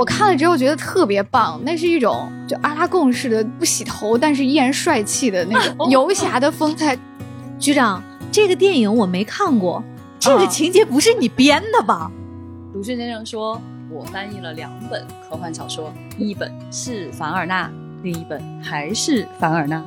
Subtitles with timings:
[0.00, 6.96] 我看了之后觉得特别棒，那是一种就阿拉贡式的不洗头但是依然帅气的那种 游侠的风采。
[7.58, 8.02] 局长，
[8.32, 9.84] 这个电影我没看过，
[10.18, 12.10] 这个情节不是你编的吧？
[12.72, 13.60] 鲁迅先生说
[13.92, 17.70] ：“我翻译了两本科幻小说，一本是凡尔纳，
[18.02, 19.84] 另一本还是凡尔纳。”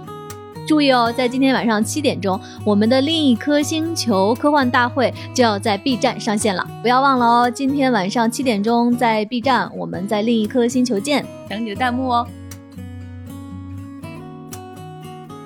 [0.66, 7.52] 注意哦，在今天晚上七点钟，我们的另一颗星球科幻大会就要在 B 站上线了，不要忘了哦！
[7.52, 12.28] 今天晚上七点钟在 B 站，我们在另一颗星球见，等你的弹幕哦。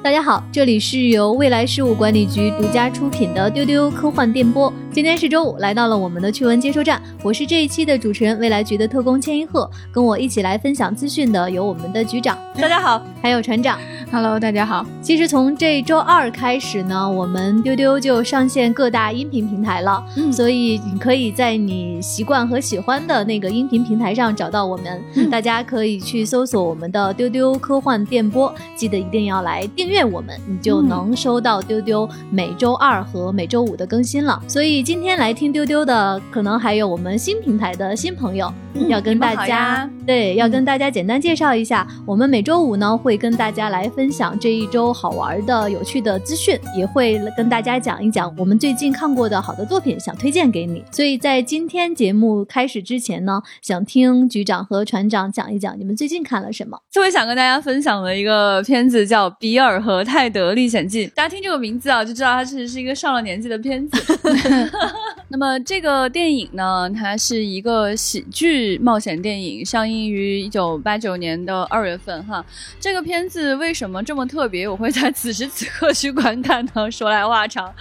[0.03, 4.71] 大家好，这里是由未来事务管理局独家出品的丢丢科幻电波。
[4.97, 9.69] 今天是周五，来到了我们的趣闻接收站，我是这一期的主持人，未来局的特工千一鹤。
[9.91, 13.77] 跟我一起来分享资讯的有我们的局长，大家好，还有船长
[14.11, 14.83] ，Hello，大家好。
[14.99, 24.99] 其实从这周二开始呢，我们丢丢就上线各大音频平台了，嗯所以你可以在你习惯和喜欢的那个音频平台上找到我们。
[25.13, 30.03] 嗯大家可以去搜索我们的丢丢科幻电波，记得一定要来订阅。
[30.03, 34.41] 我们你就能收到丢丢每周二和每周五的更新了。
[34.47, 38.49] 所以今天来听丢丢的，可能还有我们新平台的新朋友，
[38.87, 41.85] 要跟大家对，要跟大家简单介绍一下。
[42.05, 50.81] 我们每周五呢会跟大家来分享这一周好玩的、有趣的资讯，也会跟大家讲一讲我们最近看过的好的作品，想推荐给你。
[50.89, 56.79] 所以在今天节目开始之前呢，想听局长和船长讲一讲你们最近看了什么。
[56.93, 59.79] 特别想跟大家分享的一个片子叫《比尔》。
[59.81, 64.19] 和《泰德历险记》，大家听这个名字啊，就知道它其实是一个上了年纪的片子。
[65.29, 72.23] 那么这个电影呢，它是一个喜剧冒险电影，上映于一九八九年的二月份。
[72.25, 72.43] 哈，
[72.79, 74.67] 这个片子为什么这么特别？
[74.67, 76.89] 我会在此时此刻去观看呢？
[76.89, 77.73] 说来话长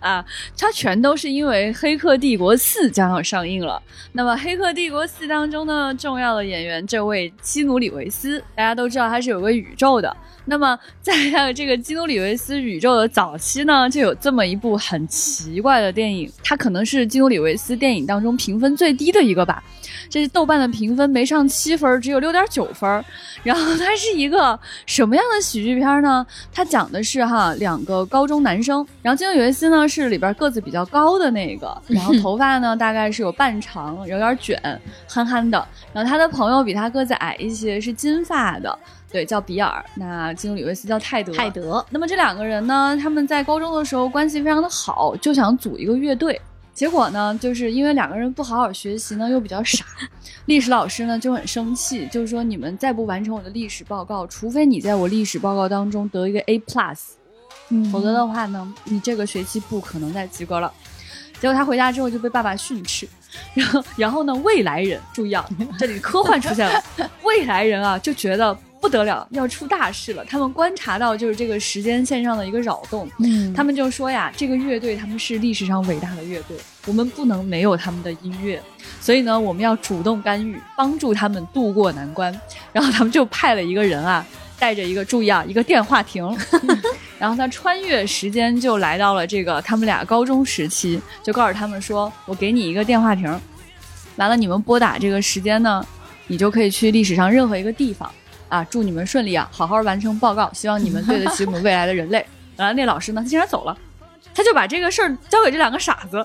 [0.00, 0.24] 啊，
[0.58, 3.82] 它全都是因为《黑客帝国四》将要上映了。
[4.12, 10.14] 那么《黑客帝国四》当中呢，重要的演员这位基努里维斯，大家都知道他是有个宇宙的。
[10.46, 19.62] 那么，在他的这个基努里维斯宇宙的早期呢，就有这么一部很奇怪的电影，它可能是基努里维斯电影当中评分最低的一个吧。
[20.08, 23.04] 这是豆瓣的评分没上七分，只有六点九分。
[23.42, 26.26] 然后它是一个什么样的喜剧片呢？
[26.52, 35.64] 它讲的是哈两个高中男生，然后基努里维斯呢是里边个子比较高的那个， 然后头发呢大概是有半长，有点卷，憨憨的。
[35.92, 38.78] 然后他的朋友比他个子矮一些，是金发的。
[39.12, 39.84] 对，叫比尔。
[39.96, 41.32] 那基努里维斯叫泰德。
[41.32, 41.84] 泰德。
[41.90, 46.40] 那么这两个人呢，他们在高中的时候关系非常的好，就想组一个乐队。
[46.72, 49.84] 结果呢，就是因为两个人不好好学习呢，又比较傻，
[50.46, 57.00] 历史老师呢就很生气，就是说你们再不完成我的历史报告，除非你在我历史报告当中得一个 A plus，
[57.92, 60.72] 否则的话呢，你这个学期不可能再及格了。
[61.40, 63.06] 结果他回家之后就被爸爸训斥，
[63.54, 65.46] 然后然后呢，未来人注意啊，
[65.78, 66.82] 这里科幻出现了，
[67.24, 68.56] 未来人啊就觉得。
[68.80, 70.24] 不得了，要出大事了！
[70.24, 78.60] 他们观察到就是这个时间线上的一个扰动，嗯，他们就说呀，这个乐队他们是历史上伟大的乐队，我们不能没有他们的音乐，
[79.00, 82.34] 所以呢，我们要主动干预，帮助他们渡过难关。
[82.72, 84.26] 然后他们就派了一个人啊，
[84.58, 86.24] 带着一个注意啊，一个电话亭，
[87.18, 93.38] 然后他穿越时间就来到了这个他们俩高中时期，就告诉他们说，我给你一个电话亭，
[94.16, 95.86] 完了你们拨打这个时间呢，
[96.28, 98.10] 你就可以去历史上任何一个地方。
[98.50, 99.48] 啊，祝你们顺利啊！
[99.50, 102.26] 好好完成报告，希望你们对得起我们未来的人类。
[102.58, 103.22] 完了，那老师呢？
[103.22, 103.74] 他竟然走了，
[104.34, 106.22] 他就把这个事儿交给这两个傻子，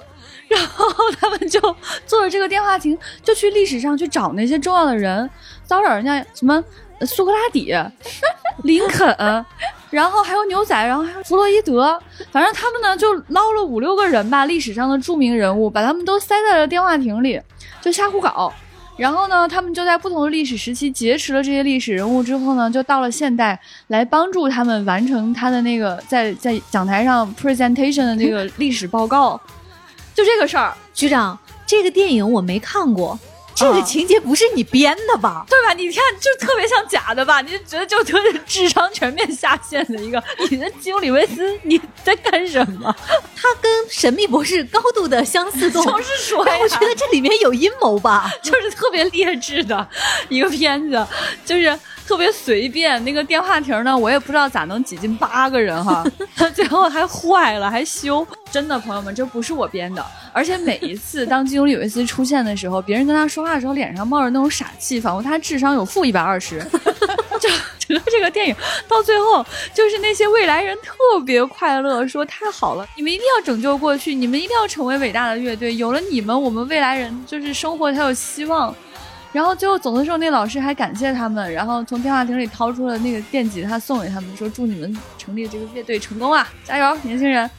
[0.50, 0.86] 然后
[1.19, 1.62] 他们就
[2.06, 5.30] 坐着这个电话亭，就去历史上去找那些重要的人，
[5.63, 6.62] 骚扰人家什么
[7.02, 7.74] 苏格拉底、
[8.63, 9.46] 林肯，
[9.92, 11.97] 然后还有牛仔，然后还有弗洛伊德，
[12.31, 17.40] 反正他们呢就捞了五六个人吧，历史上的著名人物，把他们都塞在了电话亭里，
[17.81, 18.52] 就瞎胡搞。
[18.97, 29.39] 然后呢，他们就在不同的历史时期劫持了这些历史人物之后呢，就到了现代来帮助他们完成他的那个在在讲台上 presentation 的那个历史报告，
[30.13, 30.73] 就这个事儿。
[30.94, 33.19] 局长，这个电影我没看过。
[33.56, 35.46] 这个情节不是你编的吧？
[35.50, 35.74] 对吧？
[35.74, 37.42] 你看，就特别像假的吧？
[37.42, 40.22] 你就觉得就特别智商全面下线的一个。
[40.50, 42.94] 你的基努里维斯，你在干什么？
[43.36, 45.84] 他跟《神秘博士》高度的相似度。
[45.84, 48.30] 就是说，我觉得这里面有阴谋吧？
[48.44, 49.88] 就是特别劣质的
[50.28, 51.08] 一个片子，
[51.46, 53.04] 就是特别随便。
[53.04, 56.06] 那个电话亭呢，我也不知道咋能挤进八个人哈。
[56.54, 58.25] 最后还坏了，还修。
[58.52, 60.06] 真的，朋友们，这不是我编的。
[60.31, 66.63] 而且每一次当基努里维斯出现的时候，别人跟他说话的时候，脸上冒着那种傻气，仿佛他智商有负一百二十。
[67.38, 67.50] 就
[67.80, 68.56] 整个这个电影
[68.88, 78.74] 到最后，就是那些未来人特别快乐，说太好了，你们一定要拯救过去，你们一定要成为伟大的乐队，有了你们，我们未来人就是生活才有希望。
[79.36, 87.50] 然后最后走的时候，那老师还感谢他们，然后从电话亭里掏出了那个电吉他送给他们，说祝你们成立这个乐队成功啊，加油，年轻人！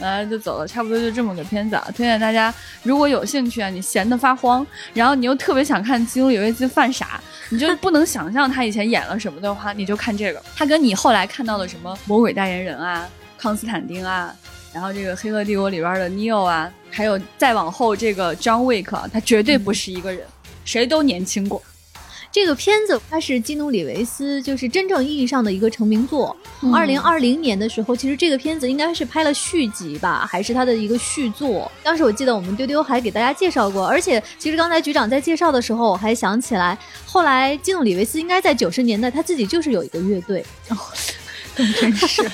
[0.00, 1.86] 呃，就走了，差不多就这么个片子啊。
[1.94, 2.52] 推荐大家，
[2.82, 10.42] 如果有兴趣啊，你闲得发慌，然后你又特别想看基努里维斯犯傻，你就不能想象他以前演了什么的话，你就看这个。
[10.56, 13.06] 他跟你后来看到的什么魔鬼代言人啊、
[13.36, 14.34] 康斯坦丁啊，
[14.72, 20.26] 然后这个黑客帝国里边的 Neo 啊，还有再往后这个 John Wick，他绝对不是一个人，
[20.66, 21.62] 谁都年轻过。
[22.32, 26.36] 这个片子它是基努里维斯，就是真正意义上的一个成名作。
[26.74, 31.72] 二零二零年的时候，其实这个片子应该是拍了续集吧，还是他的一个续作。
[31.82, 36.76] 当时我记得我们丢丢还给大家介绍过，而且其实刚才局长在介绍的时候，我还想起来，
[37.06, 40.76] 后来基努里维斯应该在九十年代他自己就是有一个乐队，哦，
[41.80, 42.30] 真是。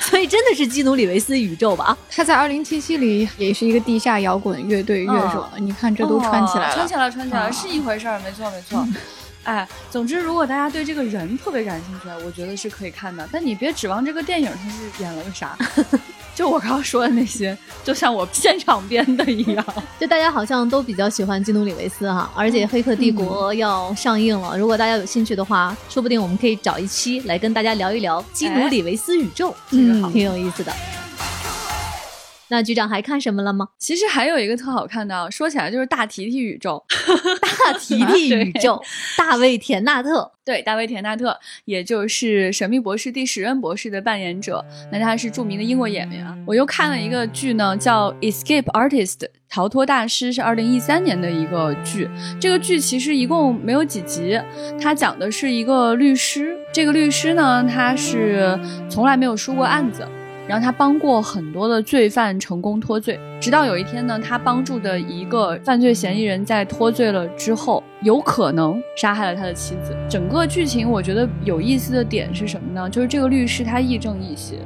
[0.00, 1.96] 所以真的是基努里维斯宇宙吧？
[2.10, 8.86] 他在二零七七里也是一个地下摇滚乐队乐手，你看这都穿起来了，穿起来，穿起来是一回事儿，没错，没错。
[9.44, 13.28] 哎，总之，如果大家对这个人特别感兴趣，我觉得是可以看的。
[13.32, 15.58] 但你别指望这个电影他是演了个啥，
[16.34, 19.64] 就我刚刚说的那些，就像我现场编的一样。
[20.00, 30.72] 就大家好像都比较喜欢基努里维斯哈，而且《黑客帝国》要上映了，如果大家有兴趣的话，说不定我们可以找一期来跟大家聊一聊基努里维斯宇宙，嗯，挺有意思的。
[32.52, 33.66] 那局长还看什么了吗？
[33.78, 36.84] 其实还有一个特好看的，说起来就是大提提宇宙，
[37.40, 38.78] 大提提宇 宙，
[39.16, 41.34] 大卫田纳特，对，大卫田纳特，
[41.64, 44.62] 也就是神秘博士第十任博士的扮演者，
[44.92, 46.36] 那他是著名的英国演员啊。
[46.46, 49.16] 我又看了一个剧呢，叫《Escape Artist》，
[49.48, 52.06] 逃脱大师，是二零一三年的一个剧。
[52.38, 54.38] 这个剧其实一共没有几集，
[54.78, 58.60] 它讲的是一个律师，这个律师呢，他是
[58.90, 60.06] 从来没有输过案子。
[60.48, 69.96] 然后他帮过很多的罪犯成功脱罪，直到有一天呢，他帮助的一个犯罪嫌疑人在脱罪了之后，有可能杀害了他的妻子。
[70.08, 72.90] 整个剧情我觉得有意思的点是什么呢？
[72.90, 74.58] 就是这个律师他亦正亦邪，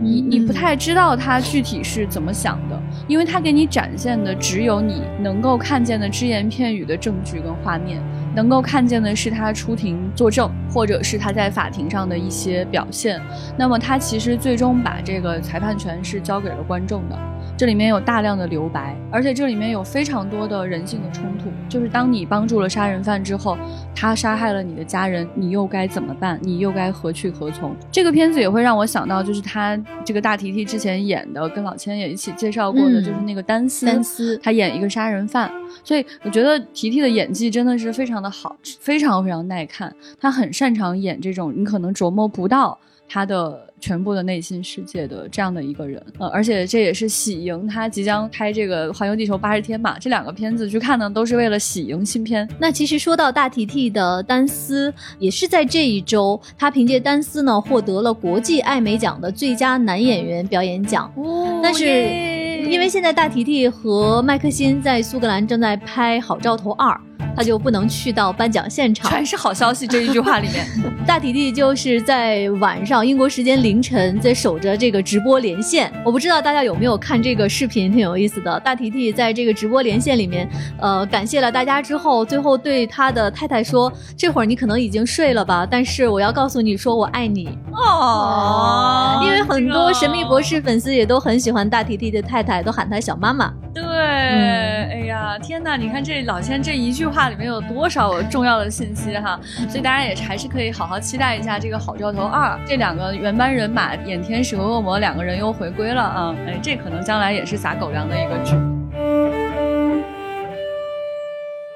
[0.00, 8.00] 你你不太知道他具体是怎么想的，因为他给你展现的只有你能够看见的只言片语的证据跟画面。
[8.34, 13.20] 能够看见的是他出庭作证，或者是他在法庭上的一些表现。
[13.58, 17.18] 那么他其实最终把这个裁判权是交给了观众的。
[17.62, 21.48] 这里面有大量的留白，而且这里面有非常多的人性的冲突。
[21.68, 23.56] 就是当你帮助了杀人犯之后，
[23.94, 26.36] 他杀害了你的家人，你又该怎么办？
[26.42, 27.72] 你又该何去何从？
[27.92, 33.86] 这个片子也会让我想到，就是他这个大提提之前演的，跟老千也一起介绍过的，就是那个丹斯。
[33.86, 35.48] 丹斯，他演一个杀人犯。
[35.84, 39.94] 所以我觉得提提的演技真的是非常的好，非常非常耐看。
[40.20, 42.76] 他很擅长演这种你可能琢磨不到
[43.08, 46.02] 他的全部的内心世界的这样的一个人。
[46.18, 52.48] 呃，而且这也是喜迎他即将拍这个《环游地球八十天》嘛，这两个片子去看呢，都是为了喜迎新片。
[52.58, 61.12] 那其实说到大提提的丹斯，也是在这一周，他凭借丹斯呢获得了国际艾美奖的最佳男演员表演奖。
[61.16, 62.40] 哦，但是。
[62.62, 66.94] 因为现在大提提和麦克辛在苏格兰正在拍《好兆头二》。
[67.36, 69.86] 他就不能去到颁奖现场，全是好消息。
[69.86, 70.66] 这一句话里面，
[71.06, 75.92] 大提提就是在晚上英国时间凌晨在守着这个直播连线。
[76.04, 78.60] 我不知道大家有没有看这个视频，挺有意思的。
[78.60, 80.48] 大提提在这个直播连线里面，
[80.78, 93.52] 呃，感谢了大家之后，最后对他的太太说：“这会儿你可能已经睡了吧，但是我要告诉你说我爱你。”哦，因为很多神秘博士粉丝也都很喜欢大提提的太太，都喊她小妈妈。
[93.74, 95.76] 对，哎呀，天哪！
[95.76, 97.21] 你看这老千这一句话。
[97.28, 99.38] 里面有多少重要的信息哈，
[99.68, 102.56] 所以大家也还是可以好好期待一下这个《好兆头二》。
[102.66, 106.34] 这两个原班人马演天使和恶魔两个人又回归了啊！
[106.46, 108.54] 哎，这可能将来也是撒狗粮的一个剧。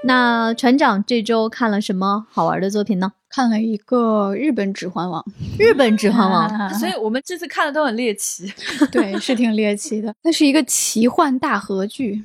[0.05, 3.13] 那船长这周看了什么好玩的作品呢？
[3.29, 5.21] 看了一个日本《指环王》，
[5.59, 6.49] 日本《指环王》，
[6.79, 8.51] 所以我们这次看的都很猎奇。
[8.93, 10.15] 对，是挺猎奇的。
[10.23, 12.23] 它是一个奇幻大合剧。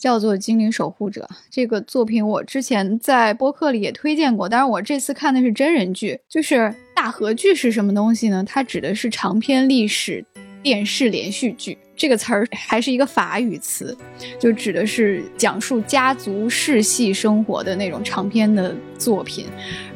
[0.00, 6.18] 叫做《精灵守护者》这个作品，我之前在播客里也推荐过，但是我这次看的是真人剧。
[6.26, 8.42] 就是大合剧是什么东西呢？
[8.46, 10.24] 它指的是长篇历史
[10.62, 13.94] 电视连续剧，这个词儿还是一个法语词，
[14.38, 19.44] 就指的是讲述家族世系生活的那种长篇的作品。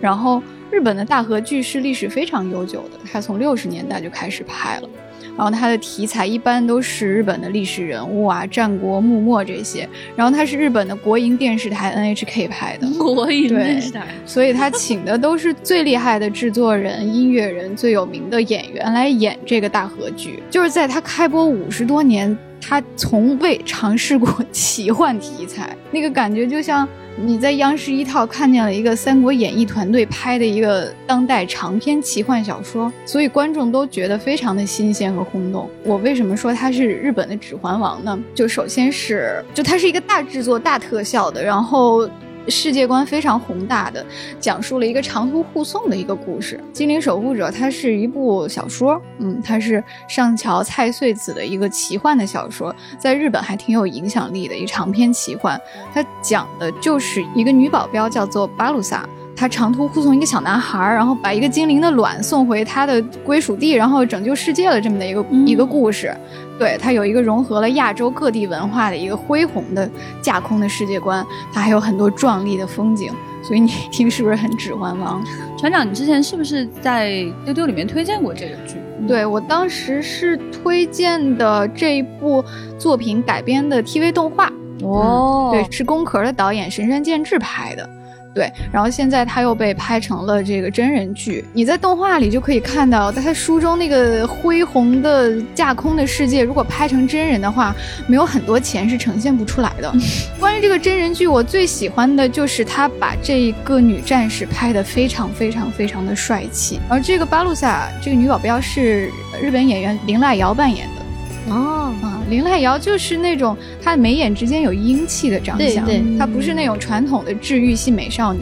[0.02, 4.88] 然后日本的大合剧是历史非常悠久的，它从六十年代就开始拍了。
[5.37, 9.88] 然后它的题材一般都是日本的历史人物啊、战国幕末这些。
[10.14, 20.43] 然后它是日本的国营电视台 NHK 拍的， 国营电视台，所以他请的都是最厉害的制作人、音乐人、最有名的演员来演这个大合剧。
[20.50, 22.37] 就是在他开播五十多年。
[22.66, 35.68] 他从未尝试过奇幻题材，那个感觉就像你在央视一套看见了一个《三国演义》团队拍的一个当代长篇奇幻小说，所以观众都觉得非常的新鲜和轰动。
[35.85, 38.18] 我为什么说它是日本的《指环王》呢？
[38.35, 42.09] 就首先是，就它是一个大制作、大特效的，然后。
[42.48, 44.04] 世界观非常宏大的，
[44.38, 46.56] 讲述了一个长途护送的一个故事。
[46.72, 55.60] 《精灵守护者》它是一部小说，嗯，它是上桥菜穗子的一个奇幻的小说，在日本还挺有影响力的一长篇奇幻。
[55.92, 59.08] 它讲的就是一个女保镖叫做巴鲁萨。
[59.37, 66.14] 他长途护送一个小男孩，然后把一个精灵的卵送回他的归属地，然后拯救世界了这么的一个一个故事。
[66.57, 69.91] 对它有一个融合了亚洲各地文化的一个恢宏的
[70.23, 73.12] 架空的世界观，它还有很多壮丽的风景。
[73.43, 75.23] 所以你听是不是很《指环王》？
[75.59, 78.76] 船长，你之前是不是在丢丢里面推荐过这个剧？
[79.09, 82.43] 对我当时是推荐的这一部
[82.79, 84.50] 作品改编的 TV 动画。
[84.83, 87.91] 哦，对，是宫壳的导演神山健治拍的。
[88.35, 97.75] 对，然后现在他又被拍成了这个真人剧，你在动画里就可以看到，在他书中那个恢宏的架空的世界，如果拍成真人的话，
[98.09, 99.95] 没有很多钱是呈现不出来的。
[100.41, 109.09] 关于这个真人剧，我最喜欢的就是他把这个女战士拍得非常非常非常的帅气，而这个巴鲁萨这个女保镖是
[109.41, 111.55] 日本演员林濑遥扮演的。
[111.55, 115.87] 哦啊，林濑遥就是那种她的眉眼之间有英气的长相，
[116.19, 118.40] 她不是那种传统的治愈系美少女。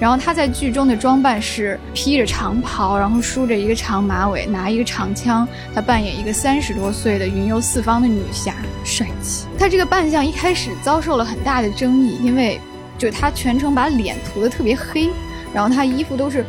[0.00, 5.46] 然后她在剧中的装扮是披着长袍，然后梳着一个长马尾，拿一个长枪。
[5.72, 9.46] 她扮演一个三十多岁的云游四方的女侠，帅气。
[9.56, 12.60] 她这个扮相一开始遭受了很大的争议，因为
[12.98, 15.08] 就她全程把脸涂的特别黑，
[15.54, 16.44] 然后她衣服都是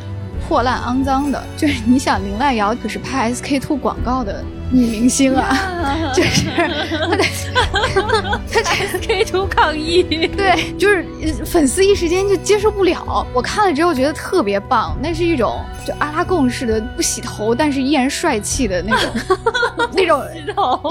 [0.47, 1.43] 破烂肮脏的。
[1.55, 4.43] 就是你想，林濑遥可是拍 SK two 广告的。
[4.71, 5.55] 女明星啊，
[6.15, 6.45] 就是
[8.51, 10.01] 他在 K 图抗议，
[10.35, 11.05] 对，就是
[11.45, 13.25] 粉丝一时间就接受不了。
[13.33, 19.11] 我看了之后觉得特别棒，那是一种就阿拉贡式的不洗头但是依然帅气的那种
[19.93, 20.23] 那种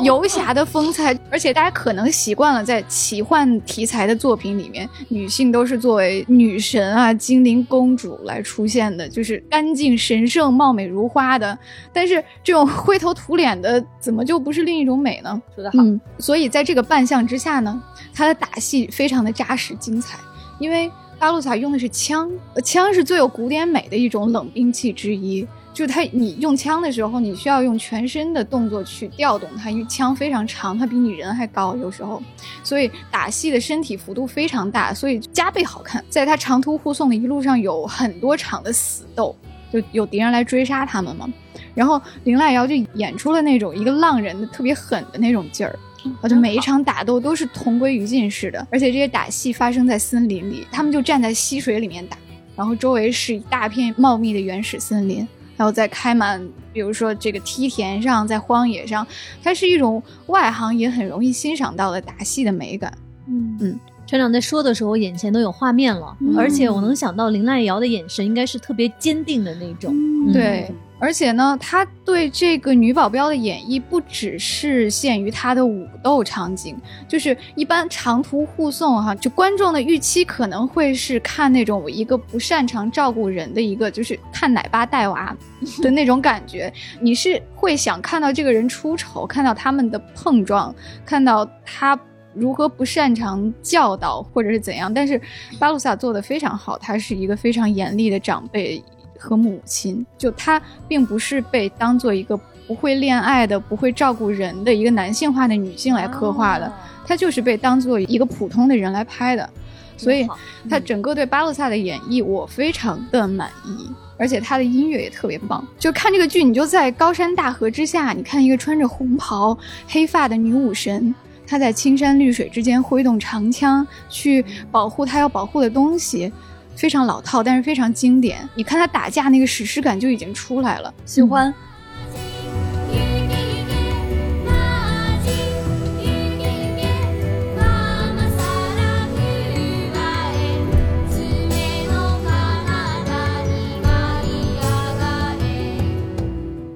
[0.05, 1.19] 游侠的风采。
[1.31, 11.59] 而且大家可能习惯了在奇幻题材的作品里面，女性都是作为女神啊、精灵公主来出现的，就是干净神圣、貌美如花的。
[11.93, 13.72] 但是这种灰头土脸的。
[13.73, 15.41] 呃，怎么就不是另一种美呢？
[15.55, 15.79] 说得好。
[15.83, 20.19] 嗯，所以在这个扮相之下呢，他的打戏非常的扎实精彩。
[20.59, 22.31] 因为巴鲁萨用的是枪，
[22.62, 25.47] 枪是最有古典美的一种冷兵器之一。
[25.73, 32.23] 就是他，你用枪的时候，你需要用全身的动作去调动它，因为枪非常长，它比你人还高，有时候，
[32.62, 36.05] 所以打戏的身体幅度非常大，所以加倍好看。
[36.11, 39.35] 在他长途护送的一路上，有很多场的死斗，
[39.73, 41.29] 就有敌人来追杀他们嘛。
[41.75, 45.79] 然后林濑遥就演出了那种一个浪人的特别狠的那种劲儿，
[46.21, 52.17] 啊，就每一场打斗都是同归于尽似的，而且这些打戏发生在森林里，他们就站在溪水里面打，
[52.55, 55.26] 然后周围是一大片茂密的原始森林，
[55.57, 59.07] 然后在开满，比如说这个梯田上，在荒野上，
[59.43, 62.93] 它是一种外行也很容易欣赏到的打戏的美感。
[63.29, 63.81] 嗯嗯，
[64.12, 69.97] 船长在说的时候，我眼前都有画面了，而且我能想到林濑瑶的眼神应该是特别坚定的那种，
[70.35, 70.71] 对。
[70.99, 76.76] 而且呢，他对这个女保镖的演绎不只是限于她的武斗场景，
[77.09, 85.35] 就是一般长途护送哈，就观众的预期可能会是看那种一个不擅长照顾人的一个，就是看奶爸带娃
[85.81, 86.71] 的那种感觉。
[87.00, 90.73] 你是会想看到这个人出丑，看到他们的碰撞，
[91.04, 91.99] 看到他
[92.35, 94.93] 如何不擅长教导或者是怎样。
[94.93, 95.21] 但是
[95.59, 98.83] 巴鲁萨做的非常好，他是一个非常严厉的长辈。
[99.25, 102.37] 和母亲，就她并不是被当做一个
[102.67, 106.73] 不会恋爱的、不会照顾人的一个男性化的女性来刻画的，
[107.07, 109.49] 她就是被当做一个普通的人来拍的。
[109.97, 110.27] 所以，
[110.69, 115.65] 她整个对巴洛萨的演绎我非常的满意，而且她的音乐也特别棒。
[115.79, 121.15] 就看这个剧，你就在高山大河之下，你看一个穿着红袍、黑发的女武神，
[121.47, 126.33] 他在青山绿水之间挥动长枪去保护他要保护的东西。
[126.75, 128.49] 非常老套，但是非常经典。
[128.55, 131.53] 你看他打架那个史诗感就已经出来了，喜欢。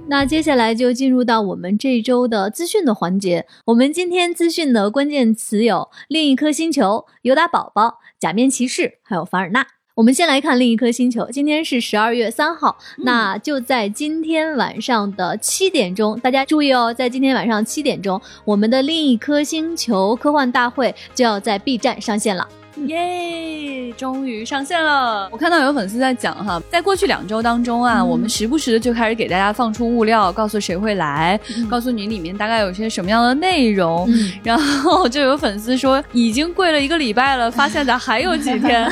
[0.08, 3.44] 那接下来就进入到我们这周的资讯的环节。
[3.64, 9.66] 我们今天资讯的关键词有：另一颗星球、尤达宝宝、假面骑士，还有凡尔纳。
[9.96, 22.46] 我们先来看另一颗星球，今天是十二月三号，那就在今天晚上的七点钟，大家注意哦，在今天晚上七点钟，我们的另一颗星球科幻大会就要在 B 站上线了。
[22.86, 23.92] 耶！
[23.96, 25.28] 终于上线了。
[25.32, 31.40] 我看到有粉丝在讲哈，在过去两周当中啊，我们时不时的就开始给大家放出物料，告诉谁会来，
[31.70, 34.06] 告诉你里面大概有些什么样的内容。
[34.42, 38.86] 然后就有粉丝说，已经跪了一个礼拜了，发现咋还有几天？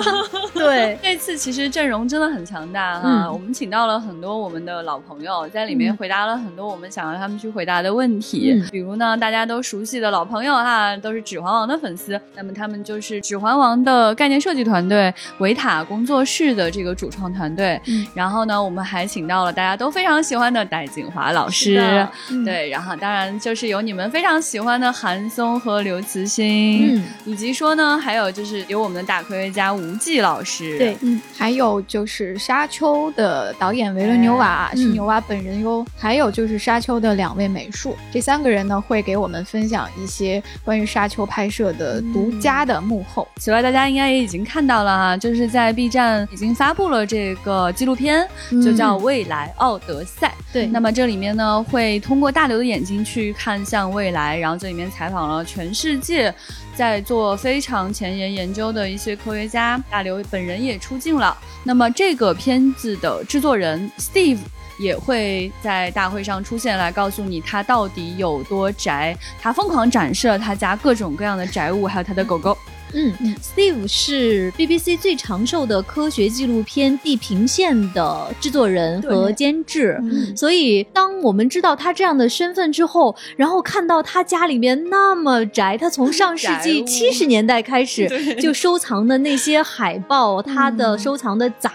[0.52, 3.30] 对， 这次其实阵容真的很强大哈。
[3.32, 8.62] 我们请到了很多我们的老朋友，在里面回答了很多我们想让他们去回答的问题。
[8.70, 13.18] 比如呢，大家都熟悉的老朋友哈，都是《指环王》的粉丝，那么他们就是。
[13.30, 17.80] 指环王的概念设计团队维塔工作室的这个主创团队，
[18.12, 22.04] 然后呢，我们还请到了大家都非常喜欢的戴景华老师，
[22.44, 27.04] 对，然后当然就是有你们非常喜欢的韩松和刘慈欣，嗯。
[27.24, 43.19] 以及说呢，还有就是有我们的大科学家吴忌老师，对，嗯，还有就是沙丘的导演维伦纽瓦是牛娃本人哟，还有就是沙丘的两位美术，这三个人呢会给我们分享一些关于沙丘拍摄的独家的幕后。
[43.36, 48.26] 此外，大家应该也已经看到了哈，就是在 B 站已经发布了这个纪录片，
[48.62, 50.28] 就叫《未来奥德赛》。
[50.52, 56.34] 对，那么这里面呢，会通过大刘的眼睛去看向未来，然后这里面采访了全世界
[56.74, 61.36] 在做非常前沿研究的一些科学家，大刘本人也出镜了。
[61.64, 64.38] 那么这个片子的制作人 Steve。
[64.78, 69.14] 也会在大会上出现，来告诉你他到底有多宅。
[69.38, 72.56] 他疯狂展示了他家各种各样的宅物，还有他的狗狗。
[72.92, 80.00] 嗯，Steve 是 BBC 最长寿的科学纪录片《地平线》的制作人和监制，
[80.36, 88.08] 所以当我们知道他这样的身份之后，然后看到他家里面那么宅，他从上世纪七十年代开始
[88.40, 91.70] 就收藏的那些海报，他的收藏的杂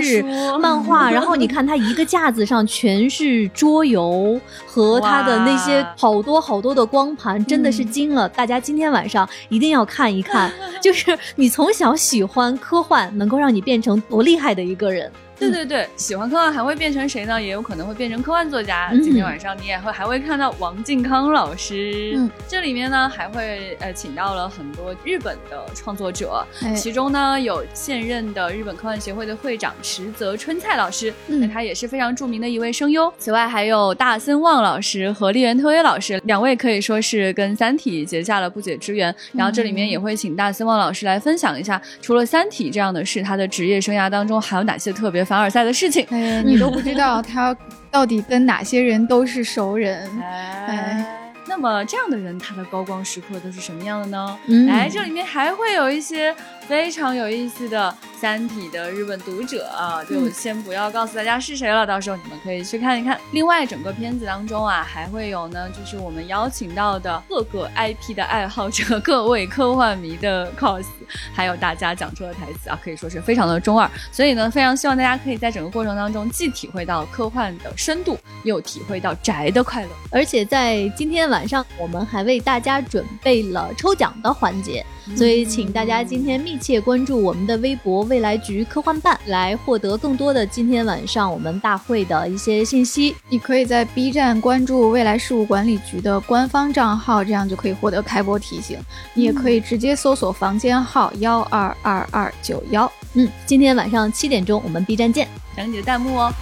[0.00, 0.22] 志、
[0.60, 8.28] 漫画，然后你看他一个架子上全是桌游和他的那些好多好多的光盘，真的是惊了！
[8.28, 10.52] 大家今天晚上一定要看一看。
[10.80, 15.10] 就是你从小喜欢科幻，能够让你变成多厉害的一个人。
[15.38, 17.40] 对对对，喜欢科幻还会变成谁呢？
[17.40, 18.90] 也有可能会变成科幻作家。
[19.02, 22.14] 今天晚上你也会还会看到王靖康老师。
[22.16, 26.44] 嗯，这里面呢还会呃请到了很多日本的创作者，
[26.76, 33.12] 其中呢有现任的日本科幻协会的会长池泽春菜老师，那他也是非常著名的一位声优。
[33.18, 39.14] 此外还有大森望老师和立原特威老师，两位可以说是跟《三体》结下了不解之缘。
[39.32, 45.27] 然后这里面也会请大森望老师来分享一下，除了《三体》这样的事，他的职业生涯当中还有哪些特别。
[45.28, 47.54] 凡尔赛的事情，哎，你都不知道 他
[47.90, 50.10] 到底跟哪些人都是熟人。
[50.20, 51.04] 哎，
[51.46, 54.38] 那么这样的人，他的高光时刻都是什么样的呢？
[54.66, 56.34] 来，这里面还会有一些。
[56.68, 63.16] 非常有意思的《三体》的日本读者啊，就先不要告诉大家是谁了，到时候你们可以去看一看。
[63.30, 70.84] 另外，整个片子当中啊，还会有呢，就是我们邀请到的各个 IP 的爱好者、 各位科幻迷的 cos，
[71.32, 73.88] 还有大家讲出的台词啊，可以说是非常的中二。
[74.10, 79.88] 所以呢，非常希望大家可以在整个过程当中，既体会到科幻的深度，又体会到宅的快乐。
[80.10, 84.84] 而且在今天晚上，我们还为大家准备了抽奖的环节。
[85.16, 93.16] 所以，请大家今天密切关注我们的微博“未来局科幻办”，来获得更多的今天晚上我们大会的一些信息。
[93.28, 98.78] 你可以在 B 站关注未来事务管理局的官方账号，这样就可以获得开播提醒。
[99.14, 102.90] 你也可以直接搜索房间号幺二二二九幺。
[103.14, 106.32] 嗯，今天晚上七点钟我们 B 站见，等你的弹幕哦。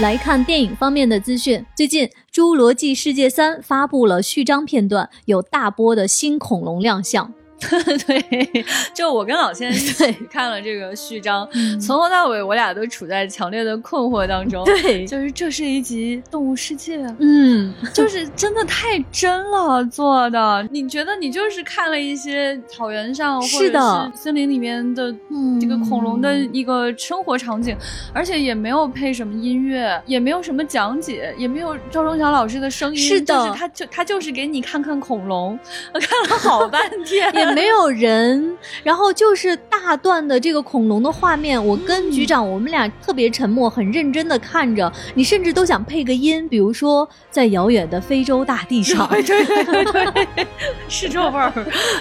[0.00, 1.64] 来看电影方面的资讯。
[1.74, 7.32] 最近，《侏罗纪世界三》发布了序章片段，有大波的新恐龙亮相。
[8.06, 11.48] 对，就我跟老千一起看了这个序章，
[11.80, 14.64] 从头到尾我俩都处在强烈的困惑当中。
[14.64, 20.66] 对，就是这是一集动物世界，嗯，就是真的太真了做的。
[20.70, 25.12] 你觉得你就是看了一些草原上或者是森林里面的
[25.60, 27.76] 这个恐龙的一个生活场景，
[28.12, 35.58] 而且也没有配什么音乐，也没有什么讲解，也没有赵忠祥老师的声音，是的，他就他就是给你看看恐龙，
[35.92, 37.47] 我 看了好半天。
[37.54, 41.64] 没有人，然后就是大段的这个恐龙的画面。
[41.64, 44.90] 我跟局长，我们俩特别沉默，很认真的看着。
[45.14, 49.08] 你甚至都想配个音，比如说在遥远的非洲大地上。
[49.08, 50.46] 对对对对，
[50.88, 51.52] 是这味儿。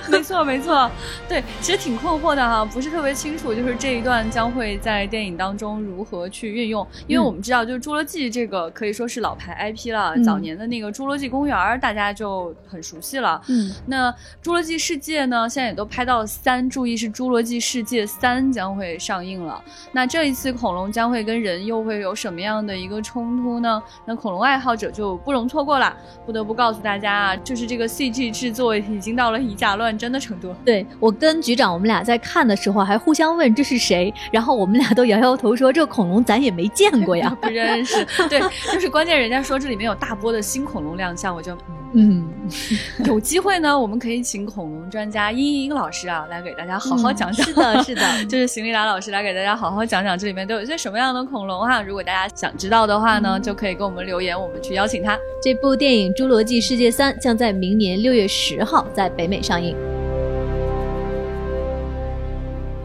[0.09, 0.89] 没错没错，
[1.27, 6.85] 对，其实挺困惑的哈，不是特别清楚，就是这一段将会在电影当中如何去运用。
[7.07, 13.41] 因为我们知道，就是《侏罗纪》这个可以说是老牌 IP 了，早年的那个《侏罗纪公园》大家就很熟悉了。
[13.47, 14.11] 嗯，那
[14.43, 15.36] 《侏罗纪世界》呢？
[15.37, 19.61] 呢，现在也都拍到了三，注意是《侏罗纪世界三》将会上映了。
[19.91, 23.81] 那这一次恐龙将会跟人又会有什么样的一个冲突呢？
[24.05, 25.95] 那恐龙爱好者就不容错过了。
[26.25, 30.55] 不得不告诉大家啊，就是这个 CG 制作已经到了以假乱真的程度。
[30.65, 38.03] 对我跟局长，我们俩在看的时候还互相问这是谁，然后我们俩都摇摇头说这恐龙咱也没见过呀， 不认识。
[38.27, 38.39] 对，
[38.73, 41.55] 就是关键人家说这里面有大波的新恐龙亮相，我就。
[41.93, 42.27] 嗯，
[43.05, 47.45] 有机会呢，我们可以请恐龙专家茵茵老师啊，来给大家好好讲讲。
[47.45, 51.81] 是的，是的， 就是邢丽达老师来给大家好好讲讲这里面都有些什么样的恐龙哈。
[51.81, 55.17] 如果大家想知道的话呢，就可以给我们留言，我们去邀请他。
[55.41, 59.75] 这部电影《侏罗纪世界三》将在明年六月十号在北美上映。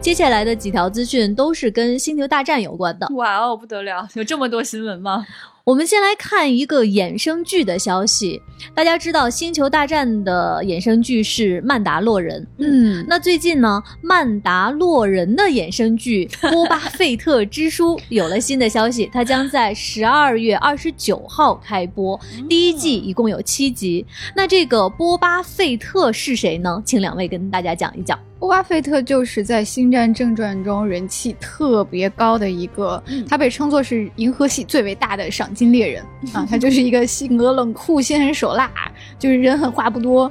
[0.01, 3.07] 接下来的几条资讯都是跟《星球大战》有关的。
[3.15, 5.25] 哇哦，不得了，有这么多新闻吗？
[5.65, 8.41] 我们先来看一个衍生剧的消息。
[8.73, 12.41] 大家知道《星球大战》的衍生剧是《曼达洛人》。
[12.57, 22.19] 嗯，那最近呢，《曼达洛人》的衍生剧《波巴费特之书》有了新的消息，它将在十二月二十九号开播。
[22.49, 24.05] 第一季一共有七集。
[24.35, 26.83] 那这个波巴费特是谁呢？
[26.85, 28.19] 请两位跟大家讲一讲。
[28.43, 36.03] 波巴费特就是在《星战正传》中人气特别高的一个，他被称作是银河系最伟大的赏金猎人
[36.35, 38.69] 啊，他就是一个性格冷酷、心狠手辣，
[39.17, 40.29] 就是人狠话不多，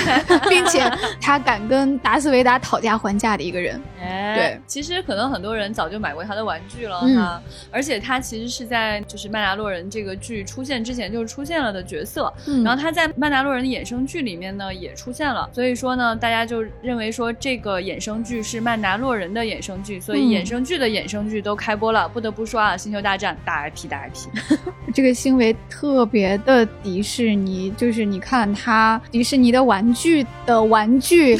[0.50, 0.80] 并且
[1.18, 3.80] 他敢跟达斯维达讨价还价的一个人。
[3.98, 12.30] 哎对，其实可能很多人早就买过他的玩具了哈，而且他其实是在就是《曼达洛人》这个剧出现之前就出现了的角色，
[12.62, 17.53] 然后他在《曼达洛人》的衍生剧里面呢也出现了，所以说呢，大家就认为说这。
[17.54, 22.08] 这个衍生剧是曼达洛人的衍生剧，所以衍生剧的衍生剧都开播了。
[22.08, 24.58] 不得不说啊，星球大战大 IP 大 IP，
[24.92, 31.38] 这个行为特别的迪士尼，就是你看它迪士尼的玩具的玩具，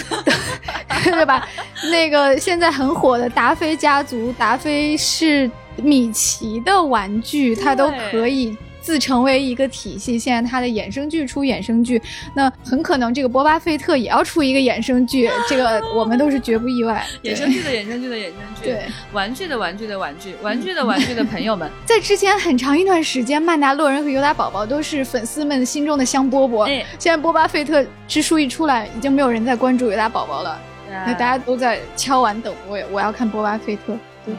[1.03, 1.49] 对吧？
[1.91, 5.51] 那个现在很火的达菲家族，达菲是
[5.83, 8.57] 米奇的玩具，它都可以。
[8.85, 12.01] 自成为一个体系，现在它的衍生剧出衍生剧，
[12.35, 17.03] 那很可能这个波巴费特也要出一个衍生剧， 这个我们都是绝不意外。
[17.25, 18.83] 衍生剧的衍生剧的衍生剧，对，
[19.15, 26.67] 玩具的玩具的玩具，玩具的玩具的朋友们， 在之前很长一段时间，曼达洛人和尤达宝宝都是粉丝们心中的香饽饽。
[26.99, 30.61] 现在波巴费特之书一出来，已经没有人在关注尤达宝宝了，
[31.07, 33.97] 那大家都在敲碗等我，我要看波巴费特。
[34.27, 34.35] 对，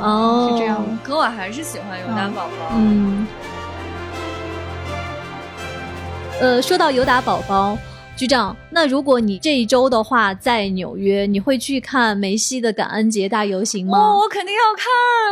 [0.00, 0.98] 哦，是这样的。
[1.02, 2.72] 可我还是喜欢尤达宝宝。
[2.76, 3.26] 嗯。
[6.40, 7.76] 呃，说到尤达宝宝，
[8.16, 14.16] 局长，那如果你这一周的话在纽约，你会去看梅西的感恩节大游行吗？
[14.16, 14.86] 我肯定要看，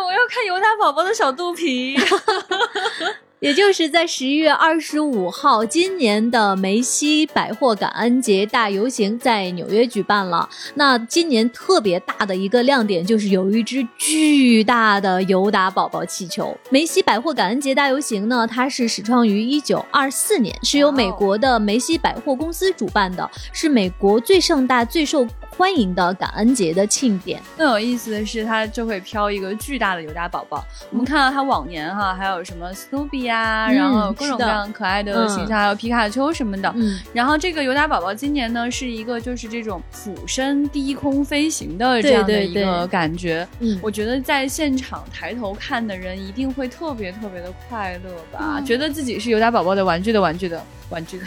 [0.06, 1.96] 我要看尤达宝宝的小肚皮。
[3.40, 10.48] 也就是在十一月二十五号，今年的梅西百货感恩节大游行在纽约举办了。
[10.74, 16.56] 那今年特别大的一个亮点就是有一只巨大的尤达宝宝气球。
[16.68, 25.24] 梅西百货感恩节大游行呢，它是始创于一九二四年，是由美国的梅西百货公司主办的，是美国最盛大、最受。
[25.58, 30.64] 欢迎的感恩节的庆典，更有意思的是，它就会飘一个巨大的尤达宝宝。
[30.92, 36.72] 我们看到它往年哈，还有什么 Snoopy 啊，然后各种各样可爱的形象，还有皮卡丘什么的。
[37.12, 43.44] 然后这个尤达宝宝今年呢，是一个就是这种俯身低空飞行的这样的一个感觉。
[43.58, 50.62] 嗯，我觉得在现场抬头看的人一定会特别特别的快乐吧，觉得自己是尤达宝宝的玩具的玩具的。
[50.90, 51.20] 玩具，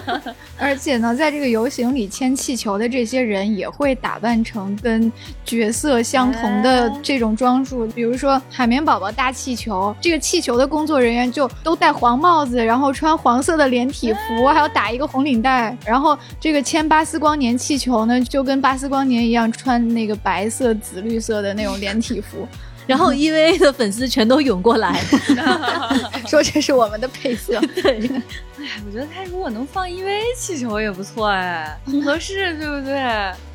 [0.58, 5.10] 而且呢，在这个游行里牵气球的这些人也会打扮成跟
[5.44, 22.46] 角色相同的这种装束，比如说海绵宝宝搭气球，这个气球的工作人员就都戴黄帽子，然后穿黄色的连体服，还要打一个红领带，然后这个牵巴斯光年气球呢，就跟巴斯光年一样穿那个白色、紫绿色的那种连体服。
[22.88, 24.98] 然后 EVA 的粉丝全都涌过来，
[26.26, 27.60] 说这是我们的配色。
[27.82, 28.10] 对，
[28.68, 32.94] 哎，我觉得他如果能放 EVA 气球也不错哎， 很合适，对不对？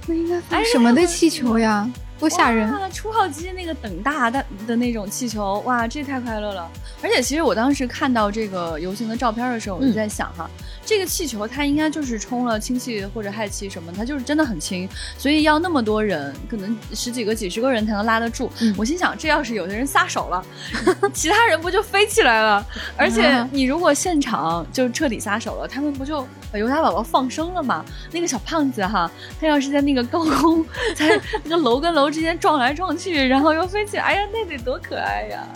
[0.07, 1.87] 那应该放什么的气球呀？
[2.19, 2.71] 多吓人！
[2.91, 6.71] 初号机那个等大的的那种气球，哇，这太快乐了！
[7.01, 10.49] 而且其实我当时看到这个游行的照片的时候，我就在想哈，
[10.85, 18.49] 这个气球它应该就是充了氢气或者氦气什么，它就是真的很轻，所以要那么多人，可能十几个、几十个人才能拉得住。
[18.77, 20.45] 我心想，这要是有的人撒手了，
[21.13, 22.65] 其他人不就飞起来了？
[22.95, 27.83] 而且你如果现场就彻底撒手了，他们不就把尤达宝宝放生了吗？
[28.11, 30.65] 那个小胖子哈，他要是在那个高空，
[30.95, 32.13] 在那个楼跟楼。
[32.13, 35.47] 之间撞来撞去，然后又飞起，哎呀，那得多可爱呀！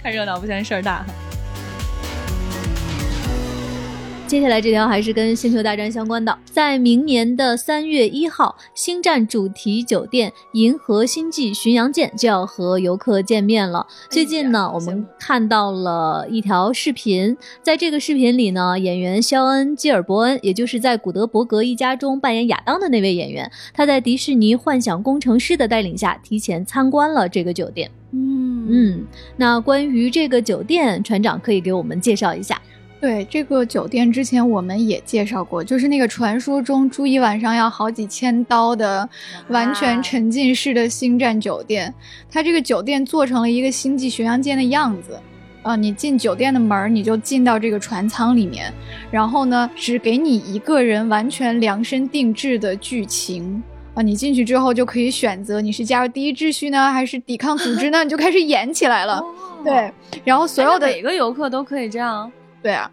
[0.00, 1.04] 看热闹不嫌事儿大。
[4.28, 13.86] 接下来这条还是跟《星球大战》相关的，在明年的三月一号，星战主题酒店银河星际巡洋舰就要和游客见面了。
[14.10, 27.90] 最近呢，我们看到了一条视频，在这个视频里呢，演员肖恩·基尔伯恩，也就是在古德伯格一家中扮演亚当的那位演员，他在迪士尼幻想工程师的带领下，提前参观了这个酒店。
[28.12, 29.06] 嗯嗯，
[29.38, 32.60] 那关于这个酒店，船长可以给我们介绍一下。
[33.00, 39.08] 对这个酒店，之前我们也介绍过，就是那个传说中住一晚上要好几千刀的
[39.48, 41.94] 完全沉浸式的星战酒店。
[42.28, 45.20] 它这个酒店做成了一个星际巡洋舰的样子，
[45.62, 48.72] 啊，你进酒店的门，你就进到这个船舱里面，
[49.12, 53.62] 然后呢，只给你一个人完全量身定制的剧情。
[53.94, 58.02] 啊，你进去之后就可以选择你是加入第一秩序呢，还是抵抗组织呢？
[58.02, 59.22] 你就开始演起来了。
[59.62, 59.92] 对，
[60.24, 62.30] 然后所有的每个游客都可以这样。
[62.62, 62.90] 对啊，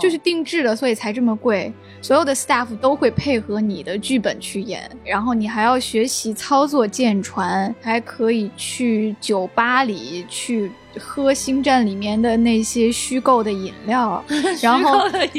[0.00, 1.72] 就是定制的，所以才这么贵。
[2.00, 14.22] 所有的 staff 都会配合你的剧本去演，然后你还要学习操作舰船，还可以去酒吧里去喝星战里面的那些虚构的饮料，
[14.60, 15.30] 然后对，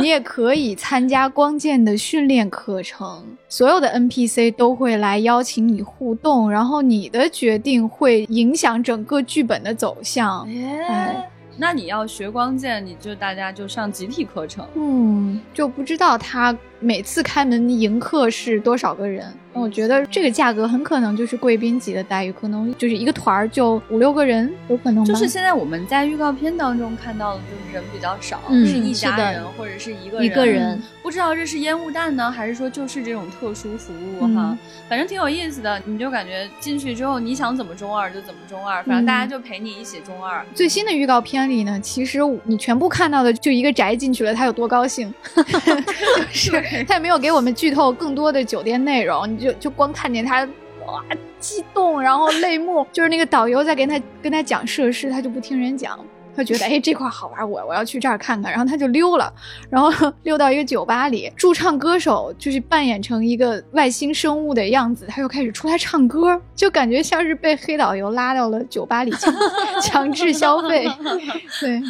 [0.00, 3.24] 你也可以参加光剑的训练课程。
[3.48, 10.48] 所有的 NPC 都会来邀请你互动，然后你的决定会影响整个剧本的走向。
[10.88, 11.28] 哎。
[11.56, 14.66] 那你要学光剑，你就大家就上集体课程。
[14.74, 19.32] 嗯，就不知道他每次开门迎客是多少个人。
[19.52, 25.04] 我觉得这个价格很可能就是贵宾级的待遇，可能就是一个团儿就五六个人，有可能。
[25.04, 30.82] 就是现在我们在预告片当中看到的，就是人比较少，是一家人或者是一个一个人。
[31.02, 34.56] 不知道这是烟雾弹呢，还是说就是这种特殊服务哈？
[34.88, 40.44] 反正挺有意思的，你就感觉进去之后，你想怎么中二就怎么中二，反正大家就陪你一起中二。
[40.54, 45.42] 最新的预告片里呢，其实你全部看到的就一个宅进去了，他有多高兴，就
[46.32, 49.41] 是他也没有给我们剧透更多的酒店内容。
[49.42, 50.44] 就就光看见他
[50.86, 51.02] 哇
[51.38, 55.98] 激动，然后泪目，就是那个导游在跟他跟他讲设施，他就不听人讲，
[56.36, 59.32] 他觉得哎这块好玩，我我要去这儿看看，然后他就溜了，
[59.68, 59.90] 然后
[60.22, 69.34] 溜到一个酒吧里，驻唱歌手就是扮演成一个外星生物的样子，他又开始出来唱歌，就感觉像是被黑导游拉到了酒吧里强
[69.82, 70.88] 强制消费，
[71.60, 71.82] 对，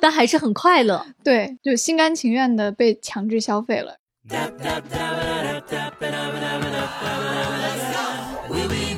[0.00, 3.96] 但还是很快乐，对，就心甘情愿的被强制消费了。
[4.26, 7.60] Tap tap tap and tap tap and tap and tap and tap.
[7.60, 7.84] Let's
[8.48, 8.68] go.
[8.68, 8.93] be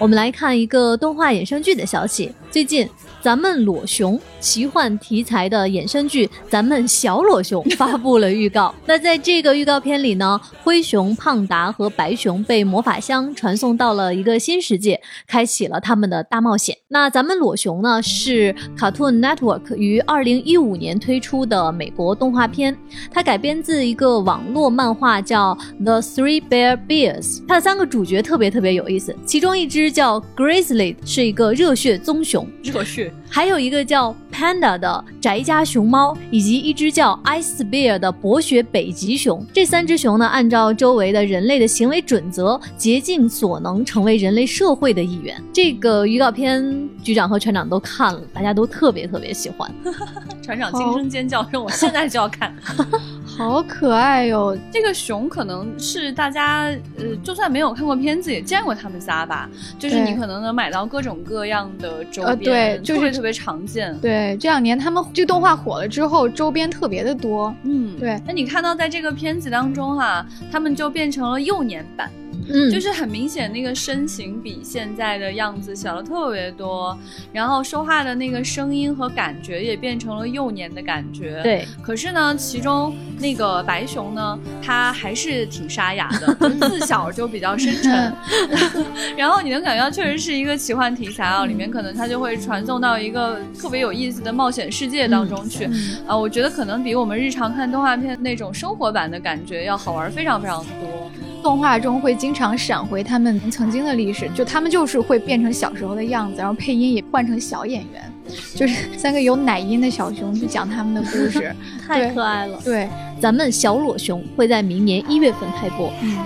[0.00, 2.88] 我们来看一个动画衍生剧的消息，最近。
[3.22, 8.74] 咱们裸熊奇幻题材的衍生剧《咱们小裸熊》发布了预告。
[8.86, 16.74] 那在这个预告片里呢，灰熊胖达和白熊被魔法箱传送到了一个新世界，开启了他们的大冒险。
[16.88, 22.74] 那咱们裸熊呢，是 Cartoon Network 于二零一五年推出的美国动画片，
[23.12, 27.36] 它改编自一个网络漫画，叫《The Three Bear Bears》。
[27.46, 33.12] 它的三个主角特别特别有意思，其中一只叫 Grizzly，是一个热血棕熊，热血。
[33.32, 39.46] 还有一个叫 Panda 的宅家熊猫，以及一只叫 Ice Bear 的博学北极熊。
[39.52, 45.40] 这三只熊呢，按照周围的人类的行为准则，竭尽所能成为人类社会的一员。
[45.52, 49.70] 这个预告片局长和船长都看了，大家都特别特别喜欢。
[50.42, 52.52] 船长惊声尖叫说：“我现在就要看。
[53.24, 54.58] ”好可爱哟！
[54.72, 56.64] 这个熊可能是大家
[56.98, 59.48] 呃，就算没有看过片子，也见过他们仨吧。
[59.78, 63.94] 就是你可能能买到各种各样的周边，对，就是特别常见。
[64.00, 67.54] 对，这两年他们这个动画火了之后，周边特别的多。
[67.64, 68.18] 嗯，对。
[68.26, 72.10] 那你看到在这个片子当中哈，他们就变成了幼年版。
[72.52, 76.96] 嗯，就是很明显，那个身形比现在的样子小了特别多，
[77.32, 81.40] 然后说话的那个声音和感觉也变成了幼年的感觉。
[81.42, 88.12] 对，可是呢，其中那个白熊呢，它还是挺沙哑的， 自小就比较深沉。
[89.16, 95.68] 然后你能感觉到，确实是一个奇幻题材啊，里面可能它就会传送到一个特别有意思的冒险世界当中去。
[96.06, 101.10] 啊，我觉得可能比我们日常看动画片那种生活版的感觉要好玩非常非常多。
[101.42, 108.12] 动画中会经常闪回他们曾经的历史，就他们就是会变成小时候的样子，然后配音也换成小演员，
[108.54, 111.54] 就是三个有奶音的小熊去讲他们的故事，
[111.86, 112.60] 太可爱了。
[112.62, 112.88] 对，
[113.20, 115.92] 咱们小裸熊会在明年一月份开播。
[116.02, 116.18] 嗯。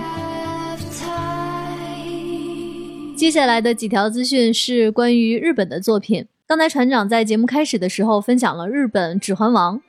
[3.15, 6.25] 接下来的几条资讯是关于日本的作品。
[6.47, 9.81] 刚才船长在节目开始的时候分享了日本《指环王》，